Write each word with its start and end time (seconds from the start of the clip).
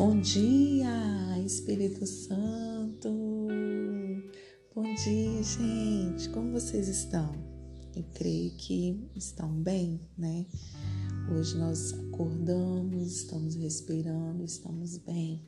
Bom 0.00 0.18
dia, 0.18 0.88
Espírito 1.44 2.06
Santo. 2.06 3.10
Bom 4.74 4.94
dia, 4.94 5.42
gente. 5.42 6.26
Como 6.30 6.52
vocês 6.52 6.88
estão? 6.88 7.30
Eu 7.94 8.02
creio 8.14 8.50
que 8.52 9.10
estão 9.14 9.52
bem, 9.52 10.00
né? 10.16 10.46
Hoje 11.30 11.54
nós 11.58 11.92
acordamos, 11.92 13.12
estamos 13.14 13.54
respirando, 13.56 14.42
estamos 14.42 14.96
bem. 14.96 15.44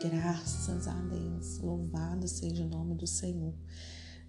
Graças 0.00 0.86
a 0.86 0.94
Deus. 0.94 1.58
Louvado 1.58 2.28
seja 2.28 2.64
o 2.64 2.68
nome 2.68 2.94
do 2.94 3.08
Senhor, 3.08 3.54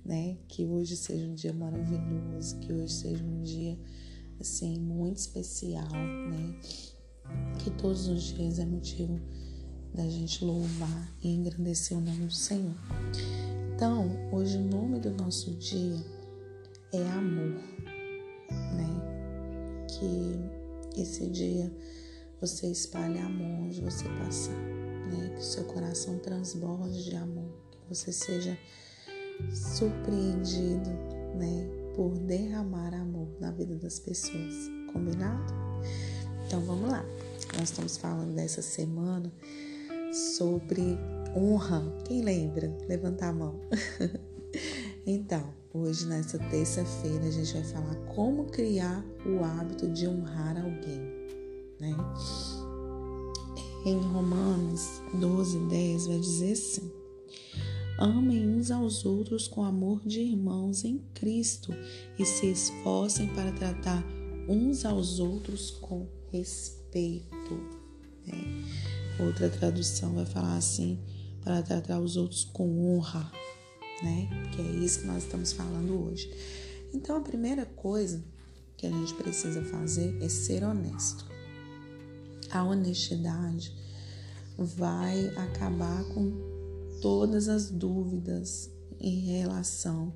né? 0.04 0.39
Que 0.48 0.66
hoje 0.66 0.98
seja 0.98 1.28
um 1.28 1.36
dia 1.36 1.53
maravilhoso, 1.53 2.58
que 2.62 2.73
hoje 2.73 2.94
seja 2.94 3.23
um 3.23 3.44
dia 3.44 3.78
assim 4.39 4.80
muito 4.80 5.17
especial, 5.17 5.91
né? 5.91 6.59
Que 7.59 7.70
todos 7.70 8.08
os 8.08 8.23
dias 8.23 8.58
é 8.58 8.66
motivo 8.66 9.22
da 9.94 10.04
gente 10.04 10.44
louvar 10.44 11.12
e 11.22 11.30
engrandecer 11.30 11.98
o 11.98 12.02
nome 12.02 12.26
do 12.26 12.34
Senhor. 12.34 12.76
Então, 13.76 14.09
hoje 14.32 14.58
o 14.58 14.64
nome 14.64 15.00
do 15.00 15.12
nosso 15.12 15.52
dia 15.55 16.04
é 16.94 17.04
amor, 17.09 17.62
né? 18.73 19.88
Que 19.88 21.02
esse 21.02 21.28
dia 21.28 21.72
você 22.42 22.68
espalhe 22.72 23.20
amor 23.20 23.66
onde 23.66 23.81
você 23.81 24.05
passar, 24.09 24.52
né? 24.54 25.30
Que 25.36 25.40
o 25.40 25.44
seu 25.44 25.64
coração 25.66 26.17
transborde 26.20 27.04
de 27.04 27.16
amor, 27.16 27.52
que 27.72 27.90
você 27.90 28.12
seja 28.12 28.58
surpreendido, 29.52 30.90
né? 31.36 31.67
Por 31.95 32.17
derramar 32.20 32.94
amor 32.94 33.28
na 33.39 33.52
vida 33.52 33.76
das 33.76 34.00
pessoas, 34.00 34.56
combinado? 34.94 35.54
Então 36.45 36.61
vamos 36.61 36.89
lá. 36.89 37.04
Nós 37.58 37.70
estamos 37.70 37.98
falando 37.98 38.36
dessa 38.36 38.61
semana 38.61 39.31
sobre 40.11 40.97
honra. 41.36 41.83
Quem 42.05 42.22
lembra? 42.22 42.75
Levanta 42.88 43.27
a 43.27 43.33
mão. 43.33 43.59
então, 45.05 45.53
hoje, 45.73 46.05
nessa 46.05 46.38
terça-feira, 46.38 47.25
a 47.25 47.31
gente 47.31 47.53
vai 47.53 47.64
falar 47.64 47.95
como 48.16 48.45
criar 48.45 49.03
o 49.25 49.44
hábito 49.44 49.88
de 49.88 50.08
honrar 50.08 50.58
alguém, 50.58 51.02
né? 51.80 51.95
Em 53.86 53.99
Romanos 53.99 55.02
12, 55.14 55.59
10 55.69 56.08
vai 56.08 56.19
dizer 56.19 56.52
assim: 56.53 56.92
Amem 57.99 58.47
uns 58.47 58.69
aos 58.69 59.05
outros 59.05 59.47
com 59.47 59.64
amor 59.64 60.02
de 60.05 60.21
irmãos 60.21 60.83
em 60.83 60.99
Cristo 61.14 61.73
e 62.17 62.25
se 62.25 62.47
esforcem 62.47 63.27
para 63.33 63.52
tratar 63.52 64.03
uns 64.47 64.86
aos 64.86 65.19
outros 65.19 65.71
com 65.71 66.08
respeito. 66.31 67.55
Né? 68.25 68.66
Outra 69.20 69.50
tradução 69.50 70.14
vai 70.14 70.26
falar 70.26 70.58
assim, 70.58 71.00
para 71.44 71.62
tratar 71.64 72.00
os 72.00 72.18
outros 72.18 72.44
com 72.44 72.98
honra, 72.98 73.32
né? 74.04 74.30
Que 74.54 74.62
é 74.62 74.72
isso 74.84 75.02
que 75.02 75.08
nós 75.08 75.23
estamos 75.23 75.54
falando 75.54 76.06
hoje. 76.06 76.30
Então, 76.94 77.18
a 77.18 77.22
primeira 77.22 77.66
coisa 77.66 78.23
que 78.76 78.86
a 78.86 78.92
gente 78.92 79.14
precisa 79.16 79.64
fazer 79.64 80.18
é 80.22 80.30
ser 80.30 80.64
honesto. 80.64 81.26
A 82.52 82.64
honestidade 82.64 83.76
vai 84.58 85.28
acabar 85.36 86.04
com 86.14 86.32
todas 87.02 87.48
as 87.48 87.70
dúvidas 87.70 88.70
em 89.00 89.20
relação 89.20 90.14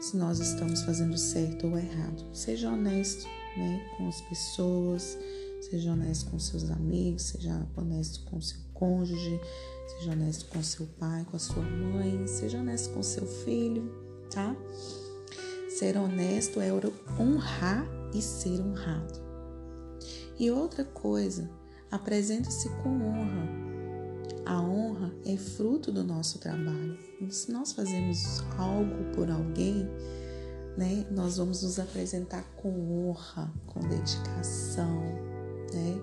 se 0.00 0.16
nós 0.16 0.40
estamos 0.40 0.82
fazendo 0.82 1.16
certo 1.16 1.66
ou 1.66 1.78
errado. 1.78 2.24
Seja 2.32 2.70
honesto, 2.70 3.24
né, 3.56 3.94
com 3.96 4.08
as 4.08 4.20
pessoas, 4.22 5.16
Seja 5.60 5.92
honesto 5.92 6.30
com 6.30 6.38
seus 6.38 6.70
amigos, 6.70 7.22
seja 7.22 7.66
honesto 7.76 8.24
com 8.30 8.40
seu 8.40 8.58
cônjuge, 8.72 9.40
seja 9.86 10.12
honesto 10.12 10.46
com 10.46 10.62
seu 10.62 10.86
pai, 10.98 11.24
com 11.28 11.36
a 11.36 11.40
sua 11.40 11.62
mãe, 11.62 12.26
seja 12.26 12.58
honesto 12.58 12.92
com 12.92 13.02
seu 13.02 13.26
filho, 13.26 13.90
tá? 14.30 14.54
Ser 15.68 15.96
honesto 15.96 16.60
é 16.60 16.70
honrar 17.18 17.86
e 18.14 18.22
ser 18.22 18.60
honrado. 18.60 19.20
E 20.38 20.50
outra 20.50 20.84
coisa, 20.84 21.50
apresente-se 21.90 22.68
com 22.82 22.90
honra. 22.90 23.66
A 24.44 24.60
honra 24.60 25.12
é 25.24 25.36
fruto 25.36 25.90
do 25.90 26.04
nosso 26.04 26.38
trabalho. 26.38 26.96
Se 27.30 27.50
nós 27.50 27.72
fazemos 27.72 28.44
algo 28.56 29.12
por 29.14 29.30
alguém, 29.30 29.88
né, 30.76 31.06
nós 31.10 31.38
vamos 31.38 31.62
nos 31.62 31.78
apresentar 31.78 32.44
com 32.56 33.08
honra, 33.08 33.52
com 33.66 33.80
dedicação, 33.80 35.02
né? 35.72 36.00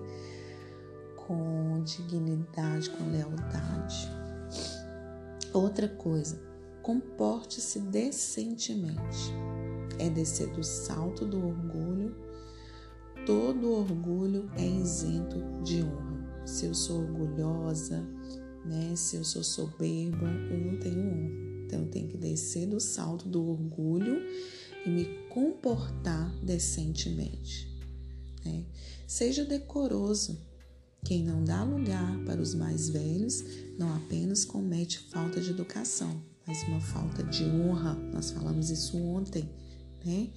Com 1.16 1.82
dignidade, 1.82 2.90
com 2.90 3.10
lealdade. 3.10 4.10
Outra 5.52 5.88
coisa, 5.88 6.40
comporte-se 6.82 7.78
decentemente. 7.78 9.32
É 9.98 10.10
descer 10.10 10.48
do 10.48 10.62
salto 10.64 11.24
do 11.24 11.46
orgulho. 11.46 12.14
Todo 13.24 13.72
orgulho 13.72 14.50
é 14.56 14.66
isento 14.66 15.40
de 15.62 15.82
honra. 15.82 16.44
Se 16.44 16.66
eu 16.66 16.74
sou 16.74 17.00
orgulhosa, 17.00 18.04
né? 18.64 18.94
Se 18.96 19.16
eu 19.16 19.24
sou 19.24 19.42
soberba, 19.42 20.26
eu 20.50 20.58
não 20.58 20.78
tenho 20.78 21.00
honra. 21.00 21.44
Então 21.64 21.80
eu 21.80 21.88
tenho 21.88 22.08
que 22.08 22.16
descer 22.16 22.66
do 22.66 22.80
salto 22.80 23.28
do 23.28 23.48
orgulho 23.48 24.20
e 24.84 24.90
me 24.90 25.04
comportar 25.28 26.34
decentemente. 26.42 27.73
Né? 28.44 28.64
Seja 29.06 29.44
decoroso. 29.44 30.38
Quem 31.04 31.22
não 31.22 31.44
dá 31.44 31.62
lugar 31.62 32.18
para 32.24 32.40
os 32.40 32.54
mais 32.54 32.88
velhos 32.88 33.44
não 33.78 33.94
apenas 33.94 34.44
comete 34.44 34.98
falta 35.10 35.40
de 35.40 35.50
educação, 35.50 36.22
mas 36.46 36.62
uma 36.62 36.80
falta 36.80 37.22
de 37.22 37.44
honra. 37.44 37.94
Nós 38.12 38.30
falamos 38.30 38.70
isso 38.70 38.96
ontem, 38.96 39.48
né? 40.04 40.30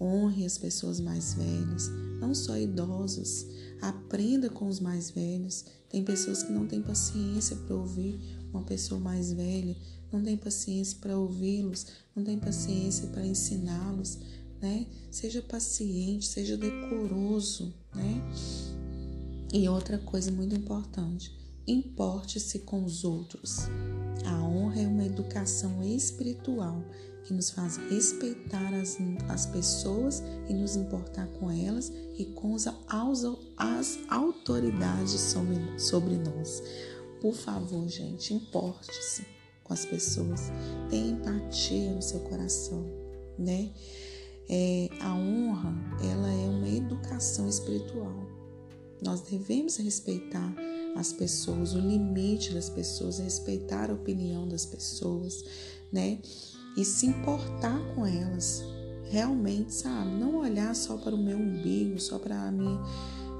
Honre 0.00 0.44
as 0.44 0.58
pessoas 0.58 1.00
mais 1.00 1.34
velhas, 1.34 1.88
não 2.18 2.34
só 2.34 2.56
idosos. 2.58 3.46
Aprenda 3.80 4.48
com 4.48 4.68
os 4.68 4.80
mais 4.80 5.10
velhos. 5.10 5.64
Tem 5.88 6.02
pessoas 6.02 6.42
que 6.42 6.52
não 6.52 6.66
têm 6.66 6.82
paciência 6.82 7.54
para 7.54 7.76
ouvir 7.76 8.18
uma 8.54 8.62
pessoa 8.62 9.00
mais 9.00 9.32
velha, 9.32 9.76
não 10.12 10.22
tem 10.22 10.36
paciência 10.36 10.96
para 11.00 11.18
ouvi-los, 11.18 11.86
não 12.14 12.22
tem 12.22 12.38
paciência 12.38 13.08
para 13.08 13.26
ensiná-los 13.26 14.18
né? 14.64 14.86
Seja 15.10 15.42
paciente, 15.42 16.26
seja 16.26 16.56
decoroso, 16.56 17.74
né? 17.94 18.22
E 19.52 19.68
outra 19.68 19.98
coisa 19.98 20.32
muito 20.32 20.56
importante, 20.56 21.30
importe-se 21.66 22.60
com 22.60 22.82
os 22.82 23.04
outros. 23.04 23.68
A 24.24 24.42
honra 24.42 24.80
é 24.80 24.86
uma 24.86 25.04
educação 25.04 25.84
espiritual 25.84 26.82
que 27.24 27.34
nos 27.34 27.50
faz 27.50 27.76
respeitar 27.76 28.72
as, 28.74 28.96
as 29.28 29.46
pessoas 29.46 30.22
e 30.48 30.54
nos 30.54 30.76
importar 30.76 31.26
com 31.38 31.50
elas 31.50 31.92
e 32.18 32.24
com 32.24 32.54
as, 32.54 32.66
as 33.58 33.98
autoridades 34.08 35.20
sobre, 35.20 35.78
sobre 35.78 36.16
nós. 36.16 36.62
Por 37.20 37.34
favor, 37.34 37.86
gente, 37.86 38.32
importe-se 38.32 39.26
com 39.62 39.74
as 39.74 39.84
pessoas. 39.84 40.50
Tenha 40.88 41.12
empatia 41.12 41.92
no 41.92 42.02
seu 42.02 42.20
coração, 42.20 42.84
né? 43.38 43.70
É, 44.48 44.88
a 45.00 45.14
honra, 45.14 45.74
ela 46.02 46.28
é 46.28 46.48
uma 46.48 46.68
educação 46.68 47.48
espiritual. 47.48 48.14
Nós 49.02 49.20
devemos 49.22 49.76
respeitar 49.76 50.54
as 50.96 51.12
pessoas, 51.12 51.74
o 51.74 51.78
limite 51.78 52.52
das 52.52 52.68
pessoas, 52.68 53.18
respeitar 53.18 53.90
a 53.90 53.94
opinião 53.94 54.46
das 54.46 54.64
pessoas, 54.64 55.44
né? 55.92 56.20
E 56.76 56.84
se 56.84 57.06
importar 57.06 57.78
com 57.94 58.06
elas. 58.06 58.62
Realmente, 59.10 59.72
sabe? 59.72 60.10
Não 60.12 60.36
olhar 60.36 60.74
só 60.74 60.96
para 60.96 61.14
o 61.14 61.22
meu 61.22 61.36
umbigo, 61.36 62.00
só 62.00 62.18
para 62.18 62.48
a 62.48 62.50
minha 62.50 62.80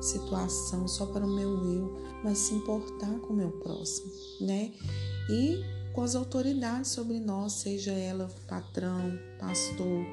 situação, 0.01 0.87
só 0.87 1.07
para 1.07 1.25
o 1.25 1.35
meu 1.35 1.51
eu, 1.73 1.97
mas 2.23 2.39
se 2.39 2.55
importar 2.55 3.19
com 3.21 3.33
o 3.33 3.37
meu 3.37 3.51
próximo, 3.51 4.13
né? 4.41 4.73
E 5.31 5.65
com 5.93 6.03
as 6.03 6.15
autoridades 6.15 6.91
sobre 6.91 7.19
nós, 7.19 7.53
seja 7.55 7.93
ela 7.93 8.29
patrão, 8.47 9.19
pastor, 9.39 10.05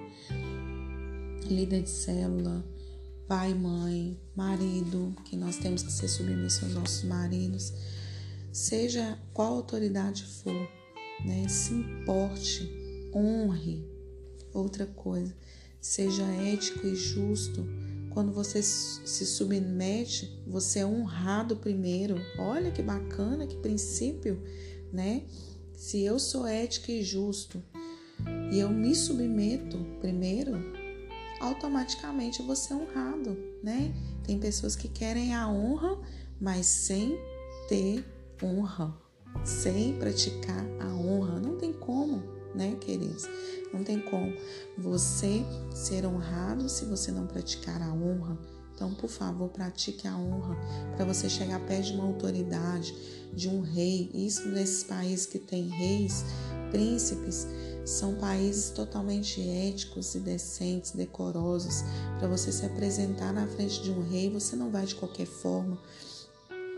líder 1.51 1.83
de 1.83 1.89
célula, 1.89 2.65
pai, 3.27 3.53
mãe, 3.53 4.19
marido, 4.35 5.15
que 5.25 5.35
nós 5.35 5.57
temos 5.57 5.83
que 5.83 5.91
ser 5.91 6.07
submissos 6.07 6.63
aos 6.63 6.73
nossos 6.73 7.03
maridos, 7.03 7.73
seja 8.51 9.17
qual 9.33 9.53
autoridade 9.53 10.23
for, 10.23 10.67
né? 11.25 11.47
Se 11.47 11.73
importe, 11.73 12.69
honre. 13.13 13.89
Outra 14.53 14.85
coisa, 14.85 15.33
seja 15.79 16.23
ético 16.23 16.85
e 16.85 16.95
justo. 16.95 17.65
Quando 18.09 18.33
você 18.33 18.61
se 18.61 19.25
submete, 19.25 20.43
você 20.45 20.79
é 20.79 20.85
honrado 20.85 21.55
primeiro. 21.55 22.15
Olha 22.37 22.71
que 22.71 22.81
bacana, 22.81 23.47
que 23.47 23.55
princípio, 23.55 24.43
né? 24.91 25.23
Se 25.73 26.01
eu 26.03 26.19
sou 26.19 26.45
ético 26.45 26.91
e 26.91 27.01
justo 27.01 27.63
e 28.51 28.59
eu 28.59 28.69
me 28.69 28.93
submeto 28.93 29.77
primeiro, 30.01 30.80
automaticamente 31.41 32.41
você 32.41 32.73
é 32.73 32.75
honrado, 32.75 33.37
né? 33.63 33.93
Tem 34.23 34.39
pessoas 34.39 34.75
que 34.75 34.87
querem 34.87 35.35
a 35.35 35.49
honra, 35.49 35.99
mas 36.39 36.65
sem 36.65 37.17
ter 37.67 38.05
honra, 38.41 38.95
sem 39.43 39.97
praticar 39.97 40.65
a 40.79 40.93
honra. 40.93 41.39
Não 41.39 41.57
tem 41.57 41.73
como, 41.73 42.23
né, 42.55 42.75
queridos? 42.79 43.27
Não 43.73 43.83
tem 43.83 43.99
como 43.99 44.33
você 44.77 45.43
ser 45.73 46.05
honrado 46.05 46.69
se 46.69 46.85
você 46.85 47.11
não 47.11 47.25
praticar 47.25 47.81
a 47.81 47.93
honra. 47.93 48.37
Então, 48.73 48.93
por 48.95 49.09
favor, 49.09 49.49
pratique 49.49 50.07
a 50.07 50.17
honra 50.17 50.57
para 50.95 51.05
você 51.05 51.29
chegar 51.29 51.59
perto 51.67 51.85
de 51.85 51.93
uma 51.93 52.05
autoridade, 52.05 52.95
de 53.31 53.47
um 53.47 53.61
rei. 53.61 54.09
Isso 54.11 54.47
nesses 54.49 54.83
países 54.83 55.27
que 55.27 55.37
tem 55.37 55.67
reis, 55.67 56.25
príncipes, 56.71 57.47
são 57.85 58.15
países 58.15 58.69
totalmente 58.69 59.41
éticos 59.41 60.15
e 60.15 60.19
decentes, 60.19 60.91
decorosos. 60.91 61.83
Para 62.19 62.27
você 62.27 62.51
se 62.51 62.65
apresentar 62.65 63.33
na 63.33 63.47
frente 63.47 63.81
de 63.81 63.91
um 63.91 64.01
rei, 64.01 64.29
você 64.29 64.55
não 64.55 64.69
vai 64.69 64.85
de 64.85 64.95
qualquer 64.95 65.27
forma. 65.27 65.77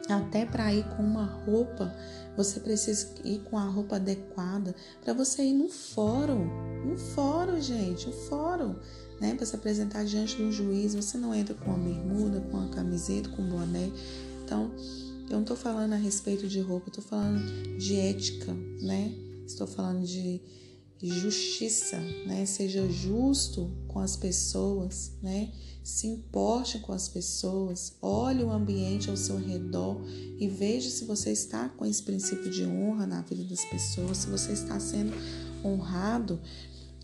Até 0.10 0.46
para 0.46 0.74
ir 0.74 0.84
com 0.96 1.04
uma 1.04 1.26
roupa, 1.26 1.94
você 2.36 2.60
precisa 2.60 3.10
ir 3.24 3.40
com 3.50 3.58
a 3.58 3.64
roupa 3.64 3.96
adequada 3.96 4.76
para 5.04 5.14
você 5.14 5.44
ir 5.44 5.54
no 5.54 5.70
fórum. 5.70 6.46
No 6.86 6.98
fórum, 6.98 7.62
gente, 7.62 8.10
o 8.10 8.12
fórum 8.12 8.76
né, 9.22 9.36
para 9.36 9.46
se 9.46 9.56
apresentar 9.56 10.04
diante 10.04 10.36
de 10.36 10.44
um 10.44 10.52
juiz, 10.52 10.94
você 10.94 11.18
não 11.18 11.34
entra 11.34 11.56
com 11.56 11.74
a 11.74 11.78
bermuda, 11.78 12.42
com 12.52 12.60
a 12.60 12.68
camiseta, 12.68 13.30
com 13.30 13.42
o 13.42 13.46
boné. 13.46 13.90
Então, 14.44 14.72
eu 15.30 15.36
não 15.36 15.42
estou 15.42 15.56
falando 15.56 15.94
a 15.94 15.98
respeito 15.98 16.48
de 16.48 16.60
roupa, 16.60 16.90
estou 16.90 17.04
falando 17.04 17.42
de 17.78 17.96
ética, 17.96 18.54
né? 18.82 19.14
Estou 19.46 19.68
falando 19.68 20.06
de 20.06 20.42
justiça, 21.02 22.00
né? 22.26 22.46
Seja 22.46 22.90
justo 22.90 23.70
com 23.88 24.00
as 24.00 24.16
pessoas, 24.16 25.12
né? 25.22 25.52
Se 25.84 26.08
importe 26.08 26.80
com 26.80 26.94
as 26.94 27.10
pessoas, 27.10 27.98
olhe 28.02 28.42
o 28.42 28.52
ambiente 28.52 29.10
ao 29.10 29.18
seu 29.18 29.38
redor 29.38 30.02
e 30.40 30.48
veja 30.48 30.90
se 30.90 31.04
você 31.04 31.32
está 31.32 31.68
com 31.68 31.86
esse 31.86 32.02
princípio 32.02 32.50
de 32.50 32.64
honra 32.66 33.06
na 33.06 33.22
vida 33.22 33.44
das 33.44 33.66
pessoas, 33.66 34.20
se 34.20 34.28
você 34.28 34.54
está 34.54 34.80
sendo 34.80 35.12
honrado, 35.64 36.40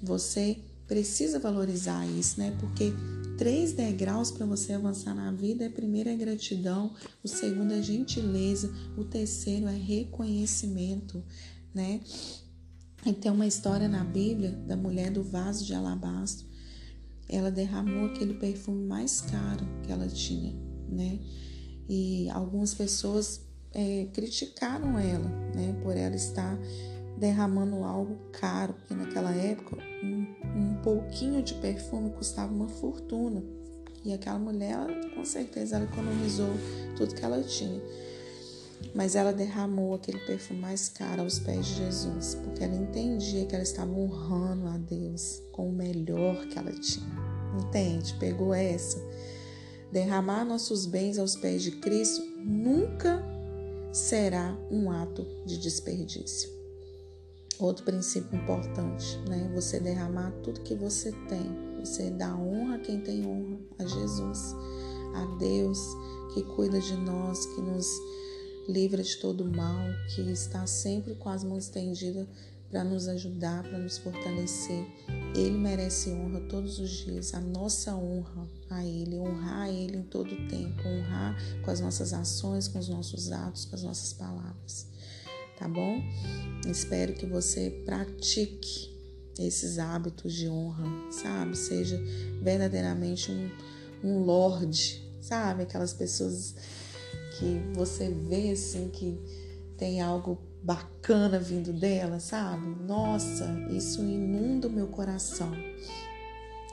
você 0.01 0.59
precisa 0.87 1.39
valorizar 1.39 2.07
isso, 2.07 2.39
né? 2.39 2.55
Porque 2.57 2.93
três 3.37 3.73
degraus 3.73 4.31
para 4.31 4.45
você 4.45 4.73
avançar 4.73 5.13
na 5.13 5.31
vida 5.31 5.65
é 5.65 5.69
primeiro 5.69 6.09
é 6.09 6.15
gratidão, 6.15 6.93
o 7.21 7.27
segundo 7.27 7.73
é 7.73 7.81
gentileza, 7.81 8.73
o 8.97 9.03
terceiro 9.03 9.67
é 9.67 9.75
reconhecimento, 9.75 11.21
né? 11.73 12.01
E 13.05 13.13
tem 13.13 13.31
uma 13.31 13.47
história 13.47 13.87
na 13.87 14.03
Bíblia 14.03 14.51
da 14.51 14.75
mulher 14.75 15.11
do 15.11 15.23
vaso 15.23 15.65
de 15.65 15.73
alabastro. 15.73 16.45
Ela 17.27 17.49
derramou 17.49 18.07
aquele 18.07 18.33
perfume 18.33 18.85
mais 18.85 19.21
caro 19.21 19.65
que 19.83 19.91
ela 19.91 20.07
tinha, 20.07 20.53
né? 20.89 21.19
E 21.87 22.29
algumas 22.29 22.73
pessoas 22.73 23.41
é, 23.71 24.07
criticaram 24.13 24.97
ela, 24.99 25.29
né? 25.55 25.79
Por 25.81 25.95
ela 25.95 26.15
estar 26.15 26.59
derramando 27.17 27.83
algo 27.83 28.17
caro, 28.31 28.73
porque 28.73 28.93
naquela 28.93 29.31
época 29.31 29.77
um, 30.03 30.25
um 30.55 30.75
pouquinho 30.81 31.43
de 31.43 31.53
perfume 31.55 32.09
custava 32.11 32.53
uma 32.53 32.67
fortuna. 32.67 33.43
E 34.03 34.13
aquela 34.13 34.39
mulher, 34.39 34.71
ela, 34.71 35.09
com 35.13 35.25
certeza, 35.25 35.75
ela 35.75 35.85
economizou 35.85 36.53
tudo 36.95 37.13
que 37.13 37.23
ela 37.23 37.41
tinha. 37.43 37.81
Mas 38.93 39.15
ela 39.15 39.31
derramou 39.31 39.93
aquele 39.93 40.19
perfume 40.19 40.59
mais 40.59 40.89
caro 40.89 41.21
aos 41.21 41.39
pés 41.39 41.65
de 41.65 41.75
Jesus, 41.75 42.35
porque 42.35 42.63
ela 42.63 42.75
entendia 42.75 43.45
que 43.45 43.53
ela 43.53 43.63
estava 43.63 43.91
honrando 43.91 44.67
a 44.67 44.77
Deus 44.77 45.41
com 45.51 45.69
o 45.69 45.73
melhor 45.73 46.45
que 46.47 46.57
ela 46.57 46.71
tinha. 46.71 47.07
Entende? 47.59 48.13
Pegou 48.19 48.53
essa. 48.53 48.97
Derramar 49.91 50.45
nossos 50.45 50.85
bens 50.85 51.17
aos 51.17 51.35
pés 51.35 51.63
de 51.63 51.71
Cristo 51.71 52.23
nunca 52.37 53.23
será 53.91 54.57
um 54.69 54.91
ato 54.91 55.25
de 55.45 55.57
desperdício. 55.57 56.49
Outro 57.59 57.83
princípio 57.83 58.39
importante, 58.39 59.17
né? 59.27 59.51
Você 59.53 59.79
derramar 59.79 60.31
tudo 60.43 60.61
que 60.61 60.75
você 60.75 61.11
tem. 61.27 61.69
Você 61.79 62.09
dá 62.09 62.35
honra 62.35 62.75
a 62.75 62.79
quem 62.79 63.01
tem 63.01 63.25
honra, 63.25 63.57
a 63.79 63.85
Jesus, 63.85 64.55
a 65.15 65.37
Deus 65.37 65.79
que 66.33 66.43
cuida 66.43 66.79
de 66.79 66.95
nós, 66.95 67.45
que 67.47 67.61
nos 67.61 67.87
livra 68.71 69.01
de 69.01 69.17
todo 69.17 69.45
mal, 69.45 69.85
que 70.13 70.21
está 70.21 70.65
sempre 70.67 71.15
com 71.15 71.29
as 71.29 71.43
mãos 71.43 71.65
estendidas 71.65 72.27
para 72.69 72.83
nos 72.83 73.07
ajudar, 73.07 73.63
para 73.63 73.79
nos 73.79 73.97
fortalecer. 73.97 74.85
Ele 75.35 75.57
merece 75.57 76.11
honra 76.11 76.39
todos 76.41 76.79
os 76.79 76.89
dias, 76.89 77.33
a 77.33 77.39
nossa 77.39 77.95
honra 77.95 78.47
a 78.69 78.85
Ele, 78.85 79.17
honrar 79.17 79.61
a 79.63 79.71
Ele 79.71 79.97
em 79.97 80.03
todo 80.03 80.33
o 80.33 80.47
tempo, 80.47 80.87
honrar 80.87 81.35
com 81.63 81.71
as 81.71 81.79
nossas 81.79 82.13
ações, 82.13 82.67
com 82.67 82.77
os 82.77 82.87
nossos 82.87 83.31
atos, 83.31 83.65
com 83.65 83.75
as 83.75 83.83
nossas 83.83 84.13
palavras 84.13 84.89
tá 85.59 85.67
bom? 85.67 86.01
Espero 86.65 87.13
que 87.13 87.25
você 87.25 87.69
pratique 87.85 88.97
esses 89.37 89.77
hábitos 89.77 90.33
de 90.33 90.47
honra, 90.47 90.85
sabe? 91.11 91.57
Seja 91.57 92.01
verdadeiramente 92.41 93.29
um, 93.29 93.51
um 94.01 94.19
lorde, 94.23 95.03
sabe? 95.21 95.63
Aquelas 95.63 95.93
pessoas 95.93 96.55
que 97.39 97.61
você 97.73 98.09
vê 98.09 98.51
assim 98.51 98.89
que 98.89 99.17
tem 99.77 100.01
algo 100.01 100.37
bacana 100.61 101.39
vindo 101.39 101.71
dela, 101.71 102.19
sabe? 102.19 102.67
Nossa, 102.83 103.45
isso 103.71 104.01
inunda 104.01 104.67
o 104.67 104.71
meu 104.71 104.87
coração. 104.87 105.51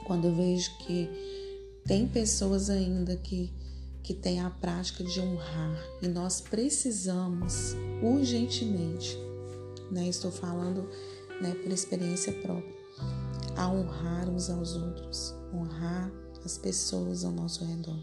Quando 0.05 0.25
eu 0.25 0.35
vejo 0.35 0.77
que 0.79 1.09
tem 1.85 2.07
pessoas 2.07 2.69
ainda 2.69 3.15
que 3.15 3.53
que 4.03 4.13
tem 4.13 4.39
a 4.39 4.49
prática 4.49 5.03
de 5.03 5.19
honrar 5.19 5.83
e 6.01 6.07
nós 6.07 6.39
precisamos 6.39 7.75
urgentemente, 8.01 9.17
né? 9.91 10.07
Estou 10.07 10.31
falando, 10.31 10.89
né, 11.41 11.53
por 11.61 11.73
experiência 11.73 12.31
própria, 12.31 12.73
a 13.57 13.67
honrar 13.67 14.29
uns 14.29 14.49
aos 14.49 14.77
outros, 14.77 15.35
honrar 15.53 16.09
as 16.45 16.57
pessoas 16.57 17.25
ao 17.25 17.33
nosso 17.33 17.65
redor, 17.65 17.99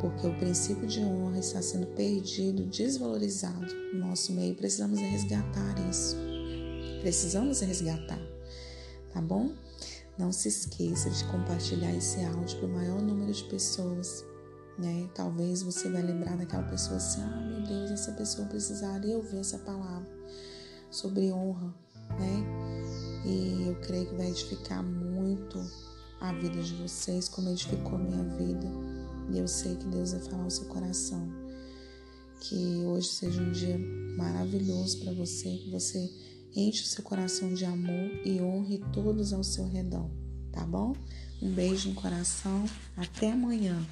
porque 0.00 0.26
o 0.26 0.34
princípio 0.36 0.86
de 0.86 1.00
honra 1.00 1.38
está 1.38 1.60
sendo 1.62 1.86
perdido, 1.88 2.64
desvalorizado 2.64 3.74
no 3.92 4.06
nosso 4.06 4.32
meio. 4.32 4.54
Precisamos 4.54 5.00
resgatar 5.00 5.74
isso. 5.90 6.16
Precisamos 7.00 7.60
resgatar, 7.60 8.20
tá 9.12 9.20
bom? 9.20 9.52
Não 10.18 10.32
se 10.32 10.48
esqueça 10.48 11.10
de 11.10 11.24
compartilhar 11.26 11.94
esse 11.94 12.24
áudio 12.24 12.58
para 12.58 12.66
o 12.66 12.72
maior 12.72 13.00
número 13.00 13.32
de 13.32 13.44
pessoas 13.44 14.24
né? 14.78 15.08
Talvez 15.14 15.62
você 15.62 15.88
vai 15.88 16.02
lembrar 16.02 16.36
daquela 16.36 16.62
pessoa 16.64 16.96
assim, 16.96 17.22
ah, 17.22 17.40
meu 17.40 17.62
Deus, 17.62 17.90
essa 17.90 18.12
pessoa 18.12 18.46
precisaria 18.46 19.16
ouvir 19.16 19.38
essa 19.38 19.58
palavra 19.58 20.08
sobre 20.90 21.32
honra, 21.32 21.74
né? 22.10 22.44
E 23.24 23.68
eu 23.68 23.74
creio 23.80 24.06
que 24.06 24.14
vai 24.14 24.28
edificar 24.28 24.82
muito 24.82 25.58
a 26.20 26.32
vida 26.32 26.62
de 26.62 26.74
vocês, 26.74 27.28
como 27.28 27.50
edificou 27.50 27.96
a 27.96 27.98
minha 27.98 28.22
vida. 28.36 28.68
E 29.30 29.38
eu 29.38 29.48
sei 29.48 29.76
que 29.76 29.86
Deus 29.86 30.12
vai 30.12 30.20
falar 30.20 30.44
ao 30.44 30.50
seu 30.50 30.66
coração. 30.66 31.28
Que 32.40 32.84
hoje 32.86 33.08
seja 33.08 33.40
um 33.40 33.50
dia 33.50 33.78
maravilhoso 34.16 35.00
para 35.00 35.12
você, 35.12 35.56
que 35.56 35.70
você 35.70 36.10
enche 36.54 36.82
o 36.82 36.86
seu 36.86 37.04
coração 37.04 37.52
de 37.54 37.64
amor 37.64 38.10
e 38.24 38.40
honre 38.40 38.82
todos 38.92 39.32
ao 39.32 39.44
seu 39.44 39.68
redor, 39.68 40.08
tá 40.52 40.64
bom? 40.64 40.94
Um 41.42 41.52
beijo 41.52 41.90
no 41.90 41.94
coração, 41.94 42.64
até 42.96 43.32
amanhã. 43.32 43.84